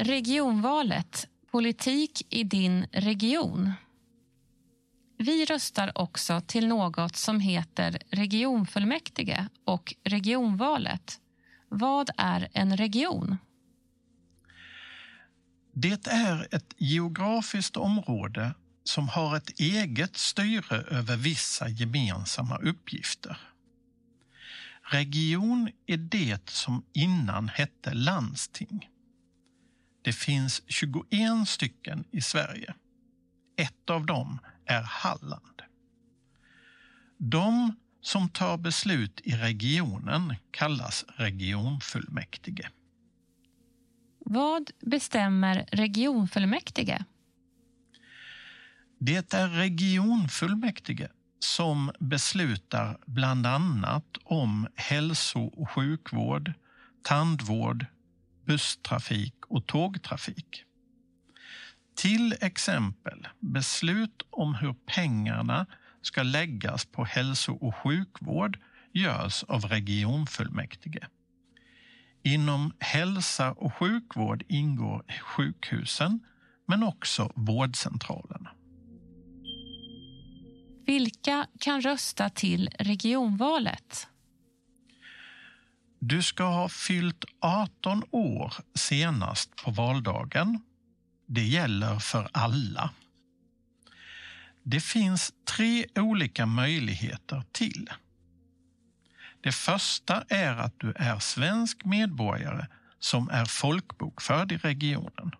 [0.00, 3.72] regionvalet Politik i din region.
[5.16, 11.20] Vi röstar också till något som heter regionfullmäktige och regionvalet.
[11.68, 13.36] Vad är en region?
[15.72, 18.54] Det är ett geografiskt område
[18.84, 23.38] som har ett eget styre över vissa gemensamma uppgifter.
[24.82, 28.88] Region är det som innan hette landsting.
[30.02, 32.74] Det finns 21 stycken i Sverige.
[33.56, 35.62] Ett av dem är Halland.
[37.18, 42.68] De som tar beslut i regionen kallas regionfullmäktige.
[44.18, 47.04] Vad bestämmer regionfullmäktige?
[48.98, 56.52] Det är regionfullmäktige som beslutar bland annat om hälso och sjukvård,
[57.02, 57.86] tandvård,
[58.44, 60.64] busstrafik och tågtrafik.
[61.94, 65.66] Till exempel beslut om hur pengarna
[66.02, 68.58] ska läggas på hälso och sjukvård
[68.92, 71.06] görs av regionfullmäktige.
[72.22, 76.20] Inom hälsa och sjukvård ingår sjukhusen
[76.66, 78.50] men också vårdcentralerna.
[80.86, 84.09] Vilka kan rösta till regionvalet?
[86.02, 90.62] Du ska ha fyllt 18 år senast på valdagen.
[91.26, 92.90] Det gäller för alla.
[94.62, 97.90] Det finns tre olika möjligheter till.
[99.40, 102.66] Det första är att du är svensk medborgare
[102.98, 105.30] som är folkbokförd i regionen.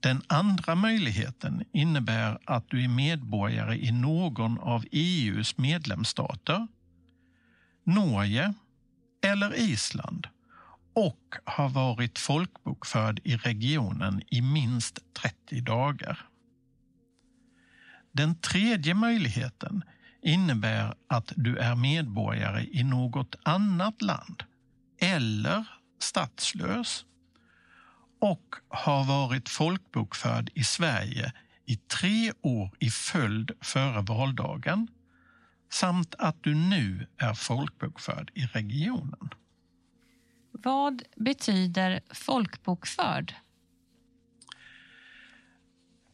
[0.00, 6.66] Den andra möjligheten innebär att du är medborgare i någon av EUs medlemsstater,
[7.88, 8.54] Norge
[9.22, 10.26] eller Island
[10.94, 16.28] och har varit folkbokförd i regionen i minst 30 dagar.
[18.12, 19.84] Den tredje möjligheten
[20.22, 24.42] innebär att du är medborgare i något annat land
[25.00, 25.64] eller
[25.98, 27.04] statslös
[28.20, 31.32] och har varit folkbokförd i Sverige
[31.66, 34.88] i tre år i följd före valdagen
[35.70, 39.30] samt att du nu är folkbokförd i regionen.
[40.52, 43.34] Vad betyder folkbokförd?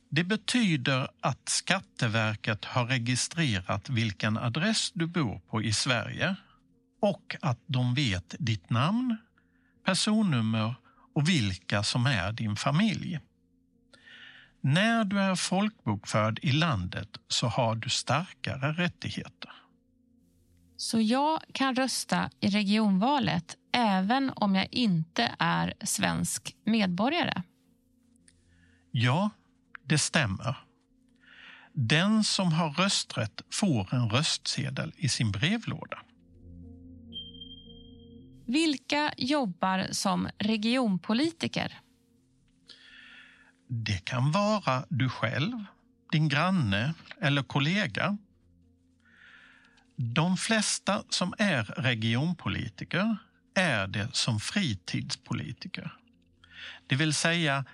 [0.08, 6.36] Det betyder att Skatteverket har registrerat vilken adress du bor på i Sverige
[7.00, 9.16] och att de vet ditt namn,
[9.84, 10.74] personnummer
[11.14, 13.20] och vilka som är din familj.
[14.66, 19.50] När du är folkbokförd i landet så har du starkare rättigheter.
[20.76, 27.42] Så jag kan rösta i regionvalet även om jag inte är svensk medborgare?
[28.90, 29.30] Ja,
[29.82, 30.56] det stämmer.
[31.72, 35.98] Den som har rösträtt får en röstsedel i sin brevlåda.
[38.46, 41.80] Vilka jobbar som regionpolitiker?
[43.66, 45.64] Det kan vara du själv,
[46.12, 48.18] din granne eller kollega.
[49.96, 53.16] De flesta som är regionpolitiker
[53.54, 55.92] är det som fritidspolitiker.
[56.86, 57.64] Det vill säga,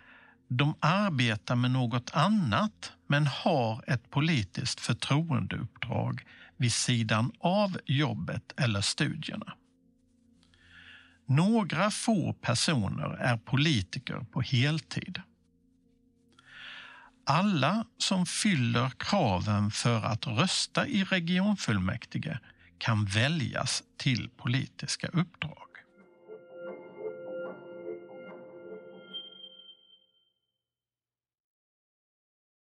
[0.48, 6.24] de arbetar med något annat men har ett politiskt förtroendeuppdrag
[6.56, 9.52] vid sidan av jobbet eller studierna.
[11.26, 15.22] Några få personer är politiker på heltid.
[17.30, 22.38] Alla som fyller kraven för att rösta i regionfullmäktige
[22.78, 25.59] kan väljas till politiska uppdrag.